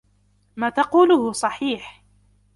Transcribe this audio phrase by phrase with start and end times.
[0.55, 2.01] ما تقوله صحيح.